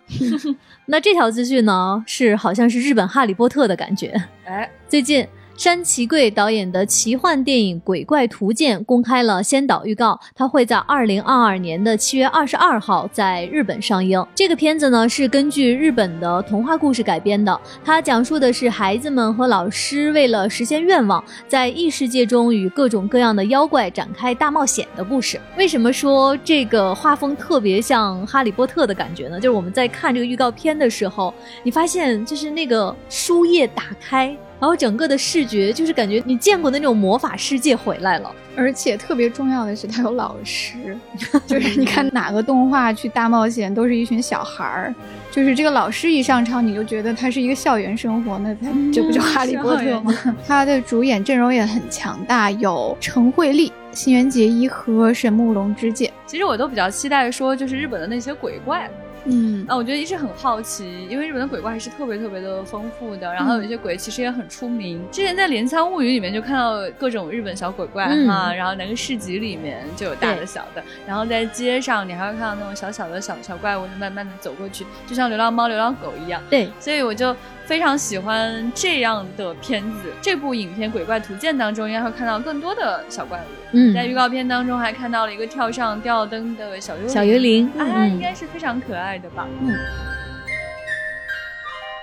[0.86, 4.14] 那这条资讯呢是好像是日本《哈利波特》的感觉。
[4.46, 14.24] 哎，最近山崎贵导演的奇幻电影《鬼怪图鉴》公开了先导预告，它会在二零二二年的七月二十二号在日本上映。
[14.34, 25.40] 这个片子呢是根据日本的童话故事改编的，它讲述的是孩子们和老师为了实现愿望，在异世界中与各种各样的妖怪展开大冒险的故事。
[25.56, 29.40] 为什么说这个画风特别像《哈利波特》的感觉呢？
[29.40, 34.36] 就是我们在看这个预告片的时候，你发现就是那个书页打开。
[34.58, 40.96] 然后整个的视觉就是感觉你见过的那种魔法世界回来了，而且特别重要的是它有老师，
[41.46, 44.94] 就是你看哪个动画去大冒险都是一群小孩儿，
[45.30, 50.14] 就是这个老师一上场你就觉得他是一个校园生活，那他这不就哈利波特吗？
[50.46, 56.10] 他的主演阵容也很强大，有陈慧丽、新垣结衣和神木隆之介。
[56.26, 58.90] 其实我都比较期待说，就是日本的那些鬼怪。
[59.26, 65.04] 嗯，啊，我觉得一直很好奇，因为日本的鬼怪还是特别特别的丰富的，然后有一些鬼其实也很出名。
[65.10, 76.40] 之前在《镰仓物语》里面就看到各种日本小鬼怪哈，然后那个市集里面就有大的小的，然后在街上你还会看到那种小小的小小怪物，就慢慢的走过去，就像流浪猫、流浪狗一样。
[76.48, 77.34] 对，所以我就。
[77.66, 80.12] 非常喜欢这样的片子。
[80.22, 83.42] 这部影片《鬼怪图鉴》当中，应该会看到更多的小怪物。
[83.72, 89.46] 嗯，在预告片当中还看到了一个跳上吊灯的小幽灵小幽灵，啊，应该是非常可爱的吧？
[89.60, 89.74] 嗯。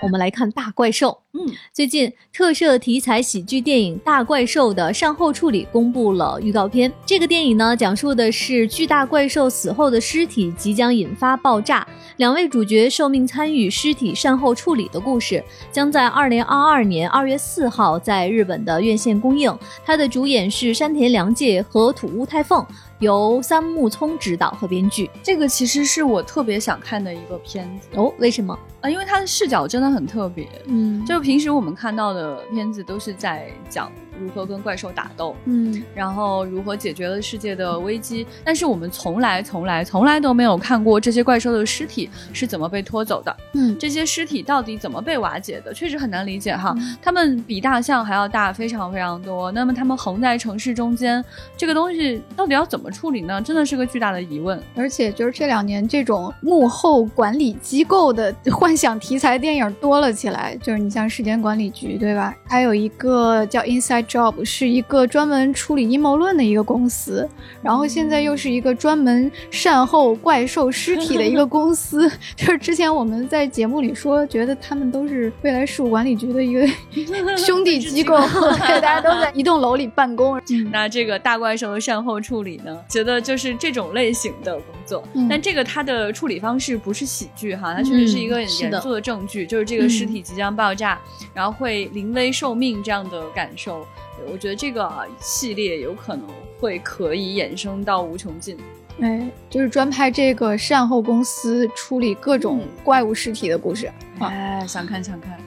[0.04, 1.18] 我们来看大怪兽。
[1.32, 1.40] 嗯，
[1.72, 6.92] 最近特摄题材喜剧电影《大怪兽》的善后处理公布了预告片。
[7.06, 11.86] 这个电影呢，讲述的是巨大怪兽死后的尸体即将引发爆炸，
[12.18, 19.56] 两位主角受命参与尸体善后处理的故事，将在二零二二年二月四号在日本的院线公映。
[19.86, 22.64] 它的主演是山田凉介和土屋太凤，
[23.00, 25.10] 由三木聪执导和编剧。
[25.22, 28.12] 这个其实是我特别想看的一个片子哦。
[28.18, 28.56] 为什么？
[28.84, 33.90] 啊，因为他的视角真的很特别，嗯，就平时我们看到的片子都是在讲。
[34.20, 35.34] 如何跟怪兽打斗？
[35.44, 38.26] 嗯，然后如何解决了世界的危机？
[38.44, 43.36] 但是我们从来、从来、从来都没有看过这些怪兽的尸体是怎么被拖走的。
[43.54, 45.74] 嗯，这些尸体到底怎么被瓦解的？
[45.74, 46.74] 确实很难理解哈。
[47.02, 49.50] 他们比大象还要大，非常非常多。
[49.52, 51.24] 那么他们横在城市中间，
[51.56, 53.40] 这个东西到底要怎么处理呢？
[53.42, 54.62] 真的是个巨大的疑问。
[54.76, 60.56] 而且就是这两年，这种幕后管理机构的幻想题材电影多了起来。
[60.62, 62.34] 就是你像时间管理局，对吧？
[62.46, 64.03] 还有一个叫 Inside。
[64.04, 67.28] Job 是一个专门处理阴谋论的一个公司，
[67.62, 72.10] 然后现在又是一个专门善后怪兽尸体的一个公司。
[72.36, 76.66] 就是之前我们在节目里说，觉得他们都是未来事务管理局的一个
[77.36, 80.40] 兄弟机构，对，大家都在一栋楼里办公。
[80.70, 82.78] 那这个大怪兽的善后处理呢？
[82.88, 90.98] 觉得就是这种类型的工作，但这个它的处理方式不是喜剧哈，它确实是一个很严肃的证据，就是这个尸体即将爆炸，
[91.32, 93.86] 然后会临危受命这样的感受。
[94.30, 96.26] 我觉得这个系列有可能
[96.58, 98.56] 会可以衍生到无穷尽，
[99.00, 105.38] 哎，就是专拍这个善后公司处理各种怪物尸体的故事，哎，想看想看。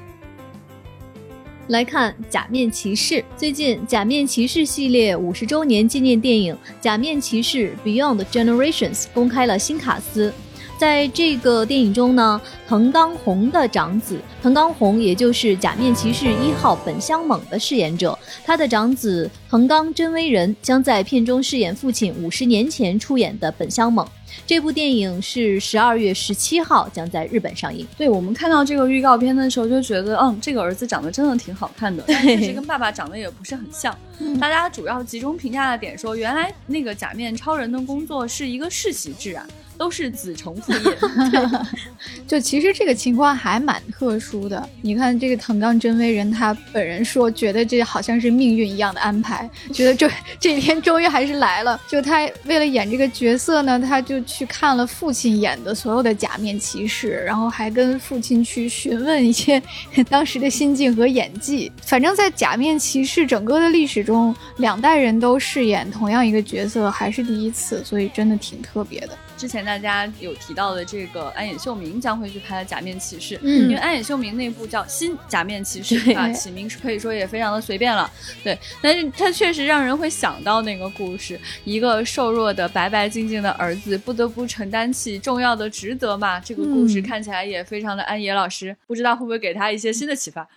[1.68, 10.34] 来看《假面骑士》，最近《假面骑士》系列五十周年纪念电影《假面骑士 Beyond Generations》公开了新卡司。
[10.78, 24.08] 在这个电影中呢，藤冈弘的长子藤冈弘，也就是假面骑士一号本乡猛的饰演者，他的长子藤冈真威人将在片中饰演父亲五十年前出演的本乡猛。
[24.46, 27.88] 这部电影是十二月十七号将在日本上映。
[27.98, 33.98] 对我们看到这个预告片的时候，就觉得，嗯，这个儿子长得真的挺好看的，但 是跟爸爸长得也不是很像。
[34.40, 39.48] 大家主要集中评价的点说，原来那个假面超人的工作是一个世袭制啊。
[39.78, 40.98] 都是子承父业，
[42.28, 44.68] 就其实这个情况还蛮特殊的。
[44.82, 50.10] 你看这个藤冈真威人，他本人说觉得这好像是命运一样的安排，觉得这
[50.40, 51.80] 这一天终于还是来了。
[51.88, 59.62] 就他为了演这个角色呢，他就去看了父亲演的所有的假面骑士，然后还跟父亲去询问一些
[60.10, 61.72] 当时的心境和演技。
[61.84, 69.10] 反正，在假面骑士整个的历史中，两代人都饰演同样一个角色还是第一次，所以真的挺特别的。
[69.38, 78.10] 之前大家有提到的这个安野秀明将会去拍《假面骑士》，嗯，因为安野秀明那部叫《新假面骑士》啊，起名是可以说也非常的随便了，
[78.44, 90.48] 对，但是他确实让人会想到那个故事，一个瘦弱的白白净净的儿子不得不承担起重要的职责嘛，这个故事看起来也非常的安野老师，不知道会不会给他一些新的启发。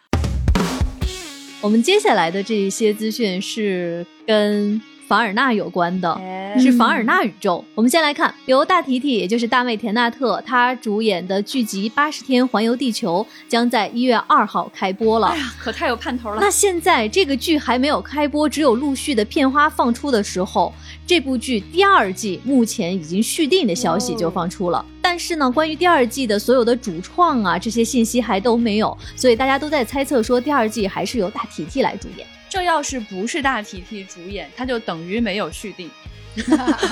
[1.61, 4.81] 我们接下来的这一些资讯是跟。
[5.11, 6.21] 凡尔纳有关的，
[6.57, 7.65] 是凡尔纳宇宙。
[7.75, 15.27] 我们先来看，由大提提，也就是大卫田纳特，他主演的剧集《八十天环游地球》将在一月二号开播了。
[15.27, 16.39] 哎呀，可太有盼头了！
[16.41, 20.73] 那现在这个剧还没有开播，只有陆续的片花放出的时候，
[21.05, 24.87] 这部剧第二季目前已经续订的消息就放出了。
[25.03, 32.25] 但是呢，关于第二季的所有的主创啊，这些信息还都没有，所以大家都在猜测说第二季还是由大提提来主演。
[32.51, 35.89] 这要是不是大提提主演，他就等于没有续订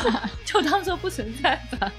[0.44, 1.92] 就当做不存在吧。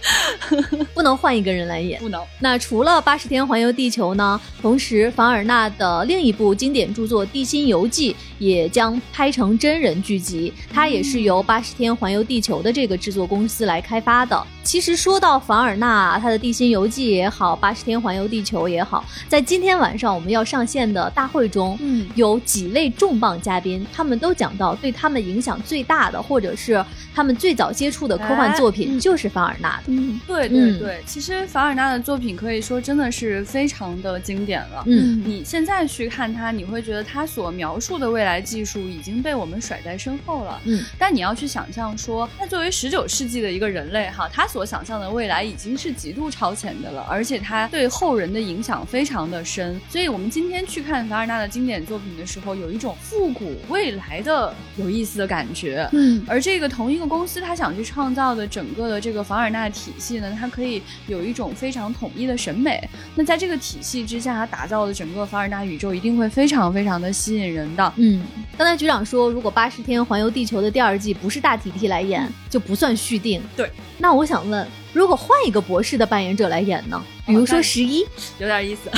[0.94, 2.22] 不能换一个人来演，不能。
[2.40, 4.40] 那除了《八十天环游地球》呢？
[4.62, 14.48] 同时，凡尔纳的另一部经典著作《地心游记》也将拍成真人剧集，它也是由《八十天环游地球》的这个制作公司来开发的。
[14.70, 29.84] 其实说到凡尔纳，他的《地心游记》也好，《八十天环游地球》也好，在今天晚上我们要上线的大会中，嗯，有几位重磅嘉宾，他们都讲到对他们影响最大的，或者是他们最早接触的科幻作品就是凡尔纳的。
[29.88, 34.84] 嗯，对对对，其实凡尔纳的作品可以说真的是非常的经典了。
[34.86, 40.62] 嗯，你现在去看他，你会觉得他所描述的未来技术已经被我们甩在身后了。
[40.66, 49.80] 嗯，但你要去想象说，他作为十九世纪的一个人类，哈，他所所想象的未来已经是极度超前的了，而且它对后人的影响非常的深。
[49.90, 55.88] 所以，我们今天去看凡尔纳的经典作品的时候，有一种复古未来的有意思的感觉。
[55.94, 62.86] 嗯，而这个同一个公司，他想去创造的整个的这个凡尔纳体系呢，它可以有一种非常统一的审美。
[63.16, 67.94] 那在这个体系之下，他打造的整个凡尔纳宇宙一定会非常非常的吸引人的。
[67.96, 68.22] 嗯，
[68.58, 73.42] 刚才局长说，如果八十天环游地球的第二季不是大提提来演，就不算续订。
[73.56, 74.40] 对，那我想。
[74.50, 77.00] 问：如果换一个博士的扮演者来演呢？
[77.28, 78.00] 比如说十一，
[78.40, 78.90] 有点意思，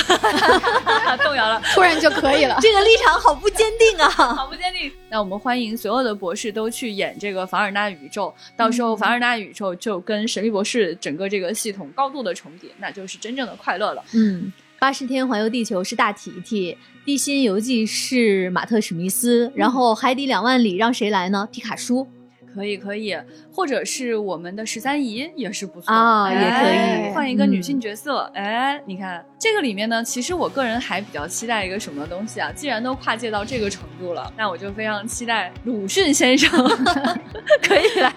[1.22, 2.56] 动摇了，突然就可以了。
[2.62, 4.90] 这个立场好不坚定啊， 好不坚定。
[5.10, 14.02] 那我们欢迎所有的博士都去演这个凡尔纳宇宙，到时候凡尔纳宇宙就跟神秘博士整个这个系统高度的重叠，那就是真正的快乐了。
[14.14, 21.46] 嗯，八十天环游地球是大提提，地心游记是马特史密斯，然后海底两万里让谁来呢？
[21.52, 22.08] 皮卡舒。
[22.54, 23.16] 可以可以，
[23.52, 28.30] 或者是我们的十三姨也是不错啊，也可以换一个女性角色。
[28.34, 32.50] 哎，你看这个里面呢，其实我个人还比较期待一个什么东西啊？
[32.54, 36.50] 既然都跨界到这个程度了，那我就非常期待鲁迅先生
[37.62, 38.12] 可以来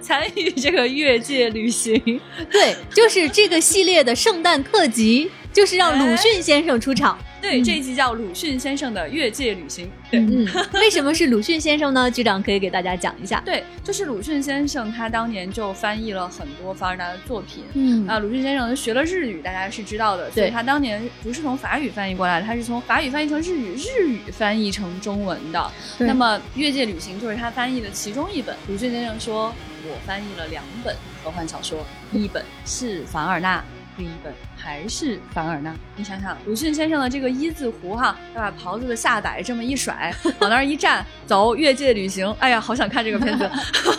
[0.00, 2.20] 参与这个越界旅行。
[2.50, 7.18] 对，就是这个系列的圣诞特辑，就是让鲁迅先生出场。
[7.40, 9.90] 对，这一集叫鲁迅先生的越界旅行。
[10.10, 12.10] 对，嗯， 为什么是鲁迅先生呢？
[12.10, 13.40] 局长可以给大家讲一下。
[13.44, 17.64] 对，就是鲁迅先生，他当年就翻译了很多凡尔纳的作品。
[17.74, 25.70] 嗯，啊，鲁迅先生学了日语，大家是知道的，所以他当年不是从法语翻译过来的，他是从法语翻译成日语，日语翻译成中文的。
[25.98, 28.56] 那么，越界旅行就是他翻译的其中一本。
[28.68, 29.52] 鲁迅先生说
[29.86, 33.62] ：“我翻译了两本科幻小说，一本是凡尔纳。”
[33.98, 43.50] 另一本还是凡尔纳，你想想鲁迅先生的这个一字胡哈，他把袍子的下摆这么一甩，往那儿一站，走越界旅行，哎呀，好想看这个片子，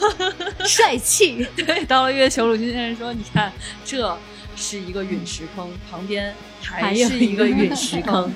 [0.65, 1.47] 帅气。
[1.55, 3.51] 对，到了月球，鲁迅先生说：“你看，
[3.83, 4.15] 这
[4.55, 6.31] 是一个陨石坑，旁边
[6.61, 8.31] 还是一个陨石坑。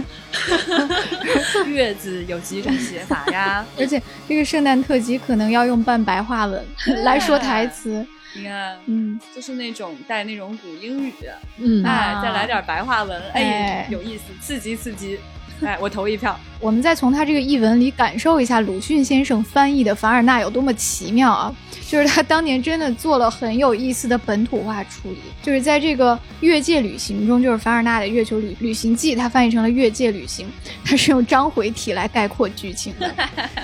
[1.69, 3.63] 月字有几种写法呀？
[3.77, 6.65] 而且这个圣诞特辑可能要用半白话文
[7.03, 8.03] 来说台词。”
[8.33, 11.13] 你看，嗯，就是那种带那种古英语，
[11.57, 15.19] 嗯，哎，再来点白话文，哎，有意思，刺激刺激，
[15.65, 16.37] 哎，我投一票。
[16.59, 21.55] 我们再从他这个译文里感受一下鲁迅先生翻译的凡尔纳有多么奇妙啊！
[21.89, 30.47] 就是他当年真的做了很有意思的本土化处理，就是在这个越界旅行中，就是凡尔纳的月球旅旅行记，他翻译成了越界旅行，
[30.85, 33.11] 他是用章回体来概括剧情的。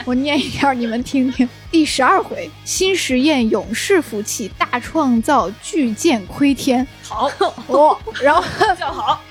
[0.03, 1.47] 我念一下，你们听听。
[1.69, 6.85] 第十二回，新实验勇士服气，大创造巨舰窥天。
[7.03, 7.29] 好
[7.67, 8.43] 哦，然后
[8.77, 9.21] 叫好。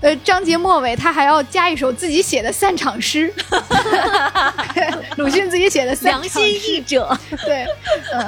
[0.00, 3.30] 呃，章节末尾他还要加一首自己写的散场诗，
[5.16, 7.66] 鲁迅自己写的散场诗良心译者，对，
[8.14, 8.26] 嗯，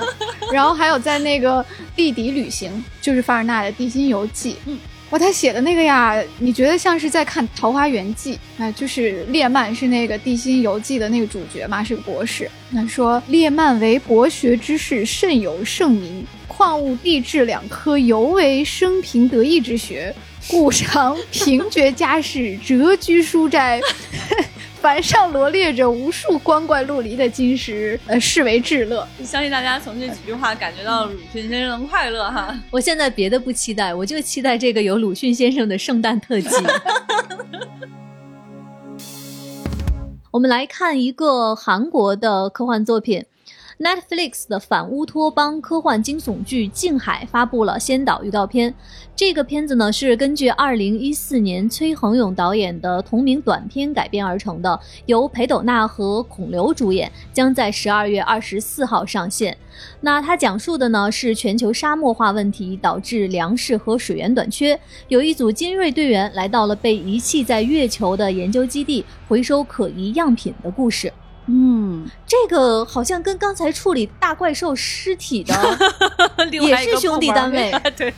[0.53, 1.64] 然后还有在那个
[1.97, 8.70] 地底旅行，就是凡尔纳的《地心游记》，嗯，哇，他写的那个呀，你觉得像是在看《桃花源记》啊？
[8.73, 12.51] 就是列曼是那个《地心游记》的那个主角嘛，是个博士。
[12.68, 20.14] 那说列曼为博学之士，甚有盛名，矿物、地质两科尤为生平得意之学。
[20.49, 23.80] 故常平绝家室，谪居书斋，
[24.80, 29.07] 凡上罗列着无数光怪陆离的金石，呃，视为至乐。
[29.24, 32.55] 相信大家从这几句话感觉到鲁迅先生的快乐哈。
[32.70, 36.49] 我现在别的不期待，我就期待这个有鲁迅先生的圣诞特辑。
[40.32, 43.24] 我们来看一个韩国的科幻作品。
[43.83, 48.72] Netflix 的反乌托邦科幻惊悚剧《静海》发布了先导预告片。
[49.16, 59.59] 这个片子呢是根据2014年崔恒勇导演的同名短片改编而成的，由裴斗娜和孔刘主演，将在12月24号上线。
[60.01, 64.78] 那它讲述的呢是全球沙漠化问题导致粮食和水源短缺，
[65.09, 71.12] 有一组精锐队员来到了被遗弃在月球的研究基地，回收可疑样品的故事。
[71.47, 75.55] 嗯，这个好像跟刚才处理大怪兽尸体的
[76.51, 78.11] 也是兄弟单位， 对，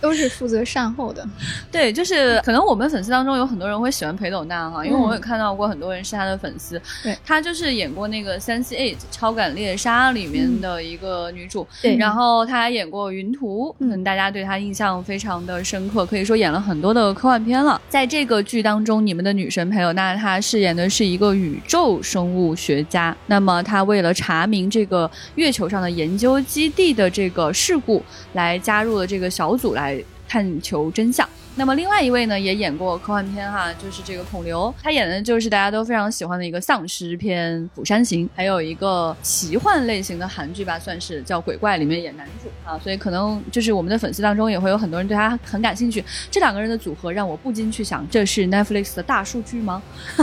[0.00, 1.22] 都是负责善后的。
[1.70, 6.80] 对，就是可能我们粉丝当中有很多人会喜欢裴斗娜哈，因为我也看到过很多人是她的粉丝。
[7.02, 17.78] 对，他就是演过那个《三 C Eight 超感猎杀》里面的一个女主，对，然后她还演过《云图》，嗯，大家对她印象非常的深刻，可以说演了很多的科幻片了。
[17.90, 22.38] 在这个剧当中，你们的女神裴斗娜她饰演的是一个宇宙生物。
[22.56, 28.02] 学家，那么他为了查明这个月球上的研究基地的这个事故，
[28.32, 31.28] 来加入了这个小组来探求真相。
[31.56, 46.04] 那么另外一位呢，也演过科幻片哈，就是这个孔刘，他演的就是大家都非常喜欢的一个丧尸片《釜山行》，还有一个奇幻类型的韩剧吧，算是叫《鬼怪》里面演男主啊，所以可能就是我们的粉丝当中也会有很多人对他很感兴趣。
[46.30, 49.82] 这两个人的组合让我不禁去想，这是 Netflix 的大数据吗？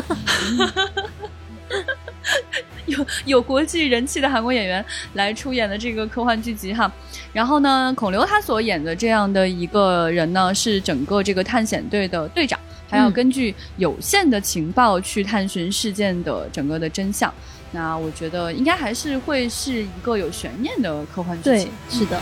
[2.87, 4.83] 有有国际人气的韩国演员
[5.13, 6.91] 来出演的这个科幻剧集哈，
[7.33, 12.59] 然后呢，孔刘他所演的这样的一个人呢，是整个这个探险队的队长，
[12.89, 17.33] 还要根据有限的情报去探寻事件的整个的真相。
[17.71, 21.69] 那我觉得应该还是会是一个有悬念的科幻剧集。
[21.89, 22.21] 是的。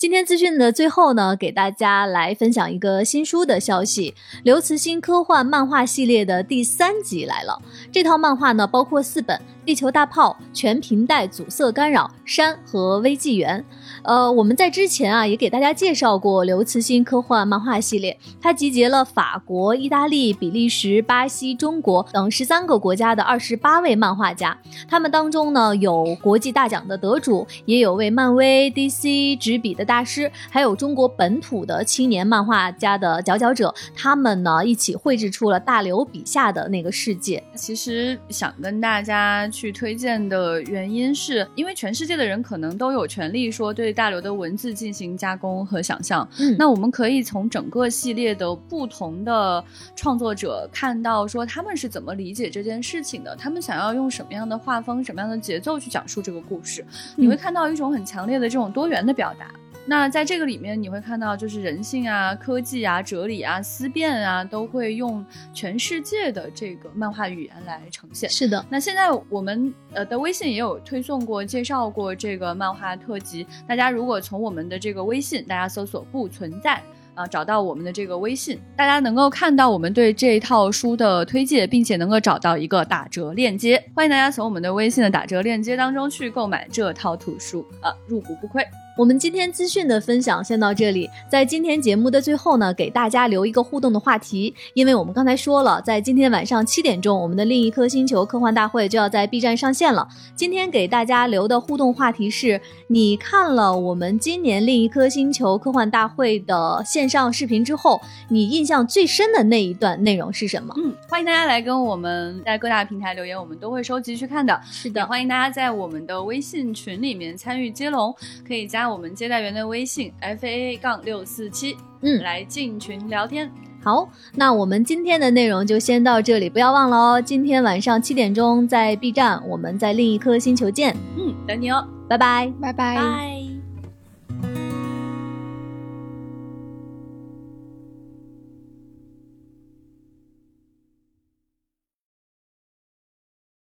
[0.00, 4.14] 今天资讯的最后呢，给大家来分享一个新书的消息。
[4.44, 7.60] 刘慈欣科幻漫画系列的第三集来了。
[7.92, 9.38] 这套漫画呢，包括四本。
[9.62, 13.62] 地球大炮、全频带阻塞干扰、山和微纪元。
[14.02, 24.56] 呃，我们在之前啊也给大家介绍过刘慈欣科幻漫画系列，它集结了法国、意大利、比利时、巴西、中国等十三个国家的二十八位漫画家。
[24.88, 33.74] 他们当中呢有国际大奖的得主，也有为漫威、DC 执笔的大师，还有中国本土的青年漫画家的佼佼者。
[33.94, 37.42] 他们呢一起绘制出了大刘笔下的那个世界。
[37.54, 39.48] 其实想跟大家。
[39.52, 46.28] 去推荐的原因是因为全世界的人可能都有权利说对大刘的文字进行加工和想象。
[46.38, 49.64] 嗯，那我们可以从整个系列的不同的
[49.94, 56.84] 创作者看到说他们是怎么理解这件事情的，他们想要用什么样的画风、什么样的节奏去讲述这个故事。
[57.16, 59.50] 你会看到一种很强烈的这种多元的表达。
[59.90, 68.30] 那在这个里面，你会看到就是人性啊、科技啊、哲理啊、思辨啊，都会用全世界的这个漫画语言来呈现。
[68.30, 68.64] 是的。
[68.70, 73.44] 那现在我们呃的微信也有推送过、介绍过这个漫画特辑。
[73.66, 76.80] 大家如果从我们的这个微信，大家搜索“不存在”
[77.16, 83.82] 啊，找到我们的这个微信，大家能够看到我们对这一套书的推荐，并且能够找到一个打折链接。
[83.92, 88.64] 欢迎大家从我们的微信的打折链接当中去购买这套图书啊，入股不亏。
[88.96, 100.06] 我们今天资讯的分享先到这里，在今天节目的最后呢，给大家留一个互动的话题，因为我们刚才说了，在今天晚上七点钟，我们的另一颗星球科幻大会就要在 B 站上线了。
[100.34, 110.74] 今天给大家留的互动话题是：你看了我们今年另一颗星球科幻大会的线上视频之后，你印象最深的那一段内容是什么？
[110.76, 114.60] 嗯，欢迎大家来跟我们在各大平台留言，我们都会收集去看的。
[114.70, 118.14] 是的，欢迎大家在我们的微信群里面参与接龙，
[118.46, 118.90] 可以加。
[118.90, 123.50] 我们接待员的微信 f a a 杠六四七，嗯，来进群聊天。
[123.82, 130.94] 好，那我们今天的内容就先到这里，不要忘了哦，今天晚上七点钟在 B 站，我们在另一颗星球见。
[131.16, 133.39] 嗯，等你哦，拜拜，拜拜。